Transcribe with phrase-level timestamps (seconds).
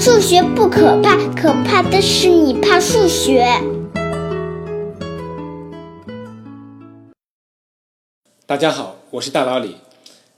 [0.00, 3.44] 数学不可怕，可怕的是你怕数学。
[8.46, 9.74] 大家好，我是大老李。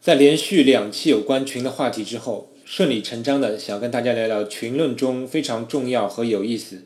[0.00, 6.84] 在连续两期有关群的话题之后，顺理成章的想跟大家聊聊群论中非常重要和有意思，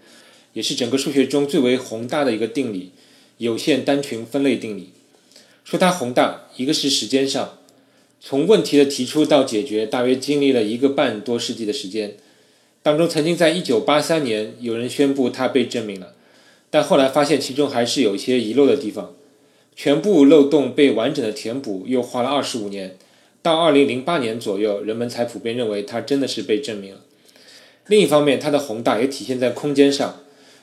[0.53, 2.91] 也是整个数学中最为宏大的一个定理——
[3.39, 4.91] 有限单群分类定理。
[5.63, 7.59] 说它宏大，一个是时间上，
[8.21, 12.17] 从问题的提出到解决，大约经历了一个半多世纪的时间。
[12.87, 16.15] 当中曾经在1983年有人宣布它被证明了，
[16.71, 19.13] 但后来发现其中还是有一些遗漏的地方，
[19.75, 22.97] 全部漏洞被完整的填补又花了25年，
[23.43, 27.01] 到2008年左右，人们才普遍认为它真的是被证明了。
[27.89, 30.21] 另一方面，它的宏大也体现在空间上，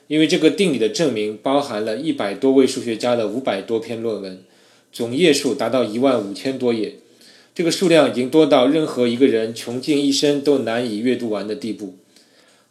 [0.07, 4.41] 因为这个定理的证明包含了一百多位数学家的五百多篇论文，
[4.93, 6.95] 总页数达到一万五千多页，
[7.53, 11.95] 这个数量已经多到任何一个人穷尽一生都难以阅读完的地步。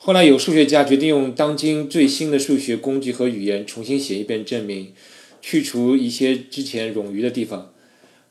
[0.05, 4.92] 后来有数学家决定用当今最新的数学工具和语言重新写一遍证明，
[5.41, 7.72] 去除一些之前冗余的地方，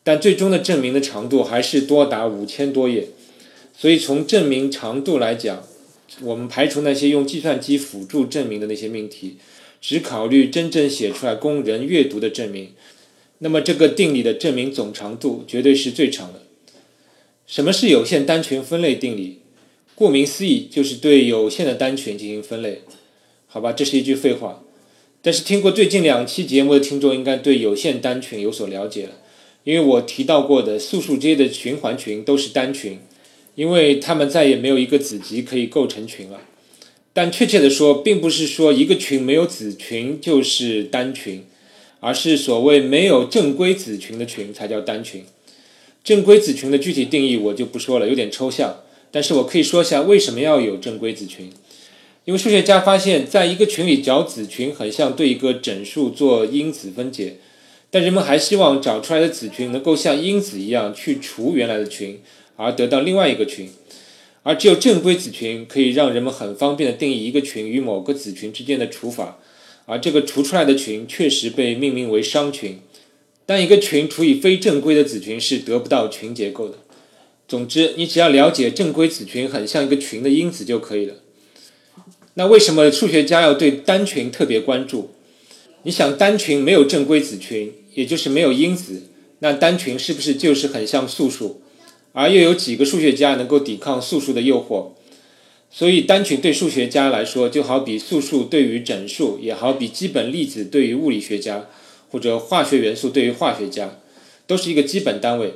[0.03, 3.07] 但最终的证明的长度还是多达五千多页。
[3.73, 5.63] 所以从证明长度来讲，
[6.19, 9.37] 我们排除那些用计算机辅助证明的那些命题，
[9.79, 12.71] 只考虑真正写出来供人阅读的证明，
[13.37, 16.41] 那么这个定理的证明总长度绝对是最长的。
[17.47, 19.37] 什么是有限单群分类定理？
[19.95, 22.81] 顾名思义，就是对有限的单群进行分类，
[23.47, 24.63] 好吧，这是一句废话。
[25.21, 29.11] 但是听过最近两期节目的听众应该对有限单群有所了解了，
[29.63, 32.97] 因为我提到过的素数阶的循环群都是单群，
[33.53, 36.41] 因为它们再也没有一个子集可以构成群了。
[37.13, 41.43] 但确切的说，并不是说一个群没有子群就是单群，
[41.99, 45.23] 而是所谓没有正规子群的群才叫单群。
[46.03, 48.77] 正规子群的具体定义我就不说了，有点抽象。
[49.11, 51.51] 但是我可以说一下为什么要有正规子群，
[52.25, 57.37] 因为数学家发现，在一个群里找子群很像对一个整数做因子分解，
[57.89, 62.21] 但人们还希望找出来的子群能够像因子一样去除原来的群，
[62.55, 63.69] 而得到另外一个群，
[64.43, 69.39] 而只有正规子群可以让人们很方便的定义一个群与某个子群之间的除法，
[69.85, 72.79] 而这个除出来的群确实被命名为商群，
[73.45, 76.77] 但一个群除以非正规的子群是得不到群结构的。
[77.51, 81.15] 总之，你只要了解正规子群很像一个群的因子就可以了。
[82.35, 85.09] 那为什么数学家要对单群特别关注？
[85.83, 89.01] 你想，单群没有正规子群，也就是没有因子，
[89.39, 91.61] 那单群是不是就是很像素数？
[92.13, 94.91] 而又有几个数学家能够抵抗素数的诱惑？
[95.69, 101.67] 所以，单群对数学家来说，就好比素数对于整数，也好比基本粒子对于物理学家，
[102.09, 103.99] 或者化学元素对于化学家，
[104.47, 105.55] 都是一个基本单位。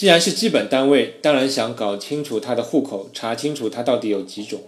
[0.00, 4.62] 既然是基本单位，当然想搞清楚它的户口，查清楚它到底有几种。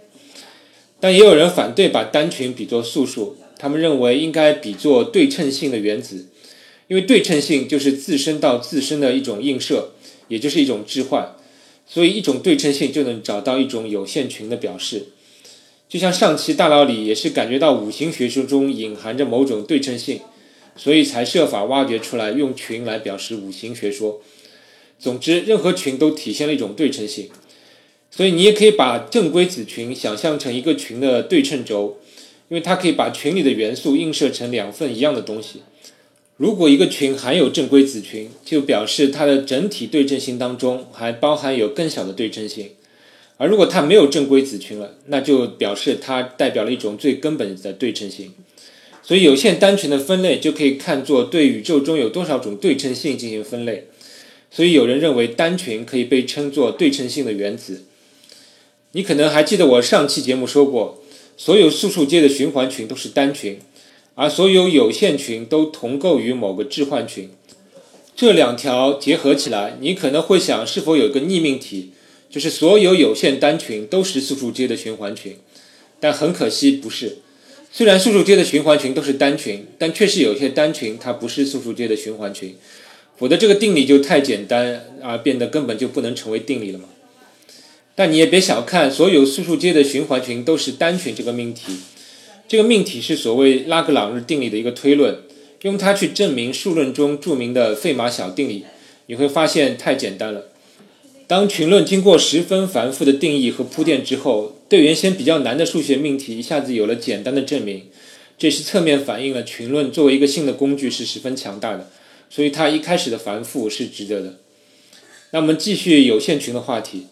[1.00, 6.28] 但也有人反对把单群比作素数，他们认为应该比作对称性的原子，
[6.86, 9.92] 因为对称性就是自身到自身的一种映射，
[10.28, 11.34] 也就是一种置换，
[11.86, 15.06] 所以一种对称性就能找到一种有限群的表示。
[15.88, 20.20] 就像上期大佬里也是感觉到五行学说中隐含着某种对称性，
[20.76, 24.20] 所以才设法挖掘出来用群来表示五行学说。
[25.02, 27.28] 总之，任何群都体现了一种对称性，
[28.08, 31.98] 所以你也可以把正规子群想象成一个群的对称轴，
[32.48, 35.62] 因为它可以把群里的元素映射成两份一样的东西。
[36.36, 42.68] 如果一个群含有正规子群，就表示它的整体对称性当中还包含有更小的对称性；
[43.38, 48.32] 而如果它没有正规子群了，那就表示它代表了一种最根本的对称性。
[49.02, 53.88] 所以，有限单群的分类就可以看作对宇宙中有多少种对称性进行分类。
[54.54, 57.84] 所以有人认为单群可以被称作对称性的原子。
[58.92, 61.02] 你可能还记得我上期节目说过，
[61.38, 63.58] 所有素数阶的循环群都是单群，
[64.14, 67.30] 而所有有限群都同构于某个置换群。
[68.14, 71.92] 这两条结合起来，你可能会想，是否有一个逆命题，
[72.28, 75.38] 就是所有有限单群都是素数阶的循环群？
[75.98, 77.18] 但很可惜不是。
[77.72, 82.54] 虽然素数阶的循环群都是单群，但确实有些单群它不是素数阶的循环群。
[83.22, 86.86] 我的这个定理就太简单而变得根本就不能成为定理了嘛？
[87.94, 91.76] 但你也别小看所有素数阶的循环群都是单群这个命题，
[92.48, 95.18] 这个命题是所谓拉格朗日定理的一个推论，
[95.60, 98.64] 用它去证明数论中著名的费马小定理，
[99.06, 100.46] 你会发现太简单了。
[101.28, 107.84] 当群论经过十分繁复的定义和铺垫之后，对原先比较难的数学命题一下子有了简单的证明，
[108.36, 111.88] 这是侧面反映了群论作为一个新的工具是十分强大的。
[112.34, 114.38] 所以它一开始的繁复是值得的。
[115.32, 117.08] 那我们继续有限群的话题。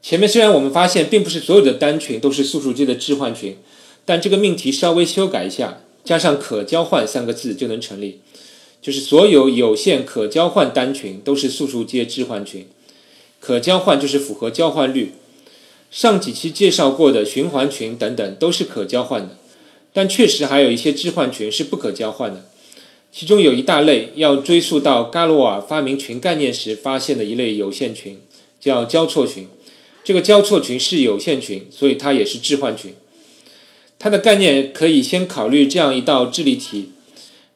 [0.00, 3.56] 前面虽然我们发现并不是所有的单群都是素数阶的置换群，
[4.04, 8.20] 但这个命题稍微修改一下，加上可交换三个字就能成立，
[8.80, 12.68] 就是所有有限可交换单群都是素数阶置换群。
[13.40, 15.14] 可交换就是符合交换律。
[15.90, 19.36] 上几期介绍过的循环群等等都是可交换的，
[19.92, 22.46] 但确实还有一些置换群是不可交换的。
[23.14, 28.18] 其中有一大类要追溯到伽罗瓦发明群概念时发现的一类有限群，
[28.58, 29.46] 叫交错群。
[30.02, 32.94] 这个交错群是有限群，所以它也是置换群。
[33.98, 36.88] 它的概念可以先考虑这样一道智力题：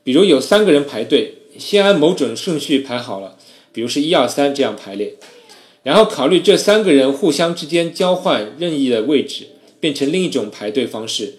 [0.05, 3.39] 比如有三个人排队，先按某种顺序排好了，
[3.73, 5.15] 比如是一二三这样排列，
[5.83, 9.49] 然后考虑这三个人互相之间交换任意的位置，
[9.81, 11.37] 变成另一种排队方式。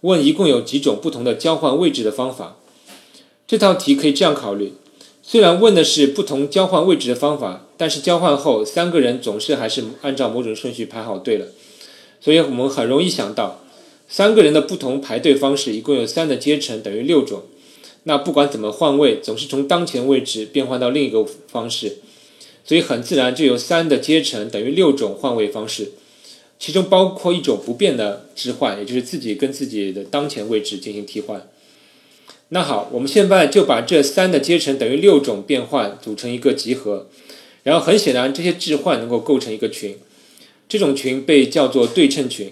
[0.00, 2.58] 问一共有几种不同的交换位置的方法？
[3.46, 4.72] 这道题可以这样考虑：
[5.22, 11.46] 虽然问的是不同交换位置的方法，但是交换后三个人总是还是按照某种顺序排好队了。
[12.20, 13.64] 所以我们很容易想到，
[14.08, 17.42] 三个人的不同排队方式一共有三的阶乘等于六种。
[18.04, 21.98] 那不管怎么换位，总是从当前位置变换到另一个方式，
[22.64, 25.92] 所以很自然就有三的阶乘等于六种换位方式，
[26.58, 31.48] 其中包括一种不变的置换，也就是自己跟自己的当前位置进行替换。
[32.54, 37.08] 那好，我们现在就把这三的阶乘等于六种变换组成一个集合，
[37.62, 39.96] 然后很显然这些置换能够构成一个群，
[40.68, 42.50] 这种群被叫做对称群，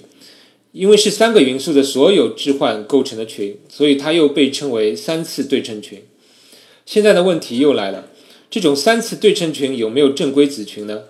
[0.72, 6.02] 因为是三个元素的所有置换构成的群，所以它又被称为三次对称群。
[6.86, 8.06] 现在的问题又来了，
[8.50, 11.02] 这种三次对称群有没有正规子群呢？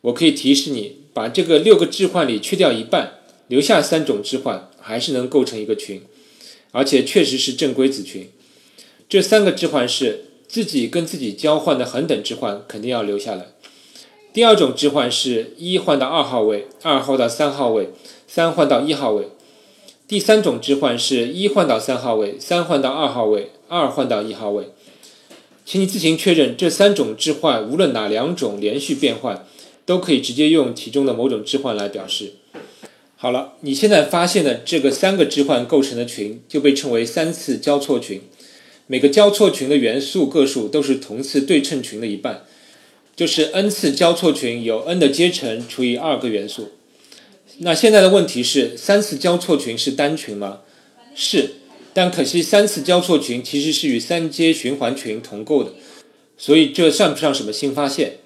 [0.00, 6.02] 我可以提示你，把这个六个置换里去掉一半，留下三种置换，还是能构成一个群。
[6.72, 8.30] 而且确实是正规子群，
[9.08, 13.46] 这三个置换是自己跟自己交换的恒等置换，肯定要留下来。
[14.32, 17.90] 第二种置换是一换到二号位，二号到三号位，
[18.26, 19.28] 三换到一号位。
[20.06, 24.70] 第三种置换是一换到三号位，三换到二号位，二换到一号位。
[25.66, 29.46] 请你自行确认这三种置换，无论哪两种连续变换，
[29.84, 32.34] 都可以直接用其中的某种置换来表示。
[33.20, 38.20] 好了，你现在发现的这个三个置换构成的群就被称为三次交错群。
[38.86, 42.44] 每个交错群的元素个数都是同次对称群的一半，
[43.16, 46.70] 就是 n 次交错群有 n 的阶乘除以二个元素。
[47.56, 50.60] 那现在的问题是，三次交错群是单群吗？
[51.16, 51.54] 是，
[51.92, 55.72] 但可惜三次交错群其实是与三阶循环群同构的，
[56.38, 58.18] 所以这算不上什么新发现。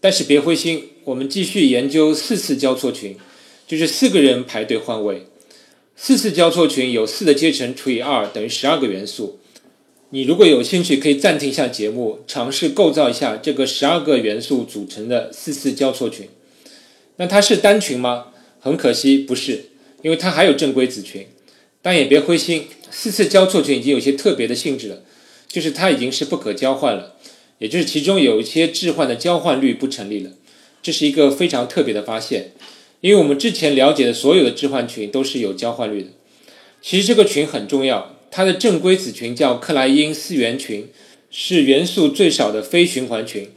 [0.00, 3.16] 但是别灰心，我们继续研究四次交错群。
[3.66, 5.26] 就是四个人排队换位，
[5.96, 9.38] 四次交错群有四的阶乘除以二等于十二个元素。
[10.10, 16.28] 你如果有兴趣，可以暂停一下节目，尝试构造一下这个十二个元素组成的四次交错群。
[17.16, 18.26] 那它是单群吗？
[18.60, 19.70] 很可惜不是，
[20.02, 21.26] 因为它还有正规子群。
[21.82, 25.02] 但也别灰心，四次交错群已经有些特别的性质了，
[25.48, 27.16] 就是它已经是不可交换了，
[27.58, 30.30] 也就是其中有一些置换的交换律不成立了。
[30.82, 32.52] 这是一个非常特别的发现。
[33.04, 36.08] 因为我们之前了解的所有的置换群都是有交换率的，
[36.80, 40.88] 其实这个群很重要，它的正规子群叫克莱因四元群，
[41.30, 43.50] 是元素最少的非循环群。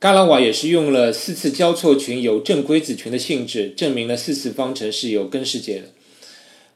[0.00, 5.88] 伽拉瓦也是用了四次交错群有正规子群的性质，证明了四次方程是有根式解的。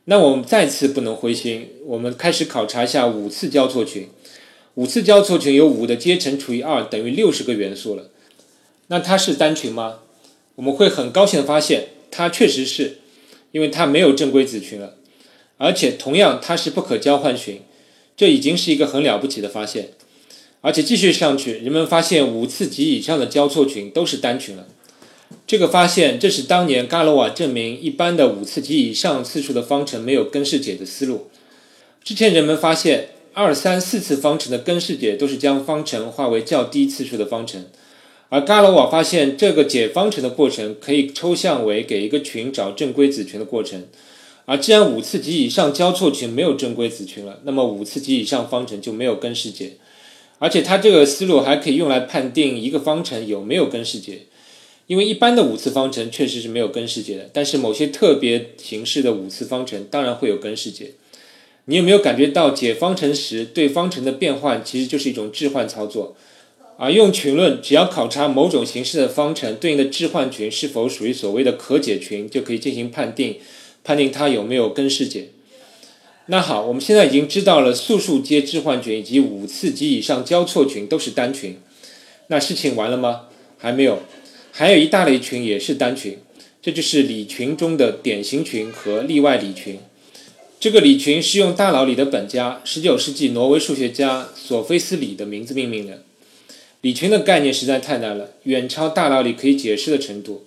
[0.06, 4.08] 那我们再次不能灰心，我们开始考察一下五次交错群。
[4.74, 8.10] 五次交错群有五的阶乘除以二等于六十个元素了，
[8.88, 10.00] 那它是单群吗？
[10.56, 11.90] 我们会很高兴的发现。
[12.10, 12.98] 它确实是，
[13.52, 14.94] 因为它没有正规子群了，
[15.56, 17.62] 而且同样它是不可交换群，
[18.16, 19.90] 这已经是一个很了不起的发现。
[20.60, 24.66] 而且继续上去，人们发现五次及以上的交错群都是单群了。
[25.46, 31.28] 这个发现正是当年伽罗瓦证明一般的五次及以上次数的方程没有根式解的思路。
[32.02, 37.66] 之前人们发现二、三、四次方程的根式解都是将方程化为较低次数的方程。
[38.30, 43.84] 而伽罗瓦发现，这个解方程的过程可以抽象为给一个群找正规子群的过程。
[44.44, 49.72] 而既然五次及以上交错群没有正规子群了，那么五次及以上方程就没有根式解。
[50.38, 54.20] 而且它这个思路还可以用来判定一个方程有没有根式解。
[54.86, 60.92] 因为一般的五次方程确实是没有根式解的，但是某些特别形式的五次方程当然会有根式解。
[61.66, 66.16] 你有没有感觉到解方程时对方程的变换其实就是一种置换操作？
[66.80, 73.38] 而用群论，只要考察某种形式的方程对应的置换群是否属于所谓的可解群，就可以进行判定，
[73.82, 75.30] 判定它有没有根式解。
[76.26, 81.58] 那好，我们现在已经知道了素数阶置换群以及五次及以上交错群都是单群。
[82.28, 83.22] 那事情完了吗？
[83.58, 83.98] 还没有，
[84.52, 86.18] 还有一大类群也是单群，
[86.62, 89.80] 这就是理群中的典型群和例外理群。
[90.60, 96.04] 这个理群是用大脑里的本家十九世纪挪威数学家索菲斯里的名字命名的。
[96.80, 100.44] 理群的概念实在太难了，远超大脑里可以解释的程度。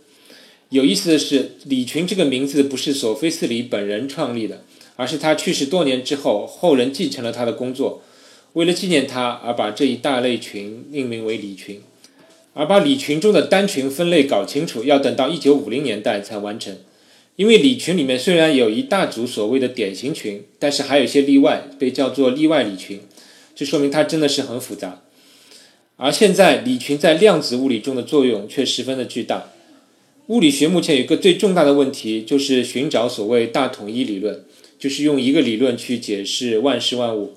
[0.69, 4.63] 有意思的是，理群这个名字不是索菲斯里本人创立的，
[4.95, 8.01] 而是他去世多年之后，后人继承了他的工作，
[8.53, 11.81] 为了纪念他而把这一大类群命名为理群。
[12.53, 16.77] 而把理群中的单群分类搞清楚，要等到1950年代才完成。
[17.35, 23.01] 因为理群里面虽然有一大组所谓的典型群，但是还有一些例外，被叫做例外理群。
[23.55, 25.01] 这说明它真的是很复杂。
[26.03, 29.51] 而现在理群在量子物理中的作用却十分的巨大。
[30.29, 34.43] 物理学目前有一个最重大的问题，就是寻找所谓大统一理论，
[34.79, 37.33] 就是用一个理论去解释万事万物。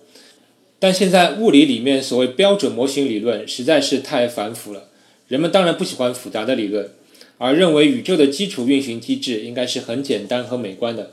[0.79, 4.89] 但现在物理里面所谓标准模型理论实在是太繁复了，
[5.29, 6.89] 人们当然不喜欢复杂的理论，
[7.37, 11.13] 而认为宇宙的基础运行机制应该是很简单和美观的。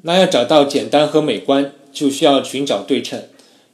[0.00, 3.24] 那要找到简单和美观，就需要寻找对称，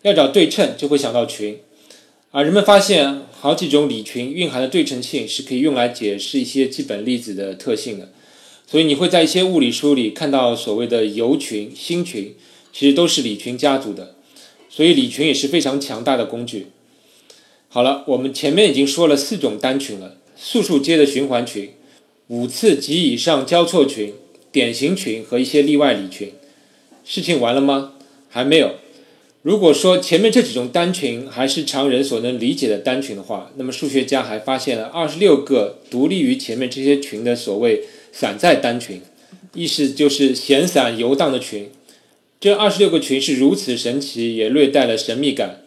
[0.02, 1.58] 要找对称就会想到群。
[2.32, 8.12] 而人们发现，好几种理群蕴含的对称性是可以用来解释一些基本粒子的特性的。
[8.68, 12.36] 所以你会在一些物理书里看到所谓的铀群、锌群，
[12.72, 14.14] 其实都是理群家族的。
[14.68, 16.68] 所以理群也是非常强大的工具。
[17.68, 21.70] 好了，我们前面已经说了四种单群了：素数阶的循环群、
[22.28, 24.14] 五次及以上交错群、
[24.52, 26.30] 典型群和一些例外理群。
[27.04, 27.94] 事情完了吗？
[28.28, 28.76] 还没有。
[29.42, 39.00] 如果说前面这几种单群还是常人所能理解的单群的话，那么数学家还发现了二十六个独立于前面这些群的所谓散在单群，
[39.54, 41.70] 意思就是闲散游荡的群。
[42.38, 45.62] 这二十六个群是如此神奇，也略带了神秘感。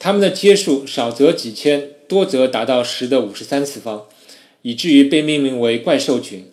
[0.00, 4.06] 它们的阶数少则几千，多则达到十的五十三次方，
[4.62, 6.46] 以至于被命名为怪兽群。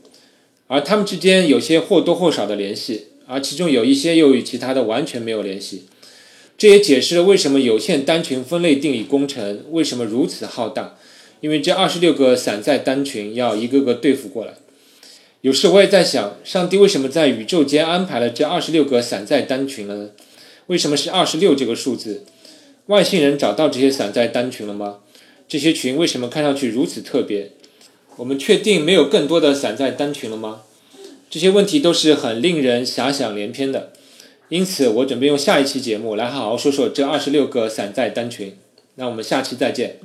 [0.67, 5.85] 而它们之间有些或多或少的联系，而其中有一些又与其他的完全没有联系。
[6.59, 10.97] 这也解释了为什么有限单群分类定理工程为什么如此浩大，
[11.39, 14.55] 因为这二十六个散在单群要一个个对付过来。
[15.39, 20.09] 有时我也在想，上帝为什么在宇宙间安排了这二十六个散在单群呢？
[20.67, 22.25] 为什么是二十六这个数字？
[22.87, 24.97] 外星人找到这些散在单群了吗？
[25.47, 27.53] 这些群为什么看上去如此特别？
[28.17, 30.63] 我们确定没有更多的散在单群了吗？
[31.29, 33.93] 这些问题都是很令人遐想连篇的。
[34.49, 38.57] 因此，我准备用下一期节目来好好说说这二十六个散在单群。
[38.95, 39.97] 那我们下期再见。